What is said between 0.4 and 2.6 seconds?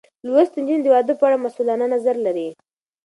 نجونې د واده په اړه مسؤلانه نظر لري.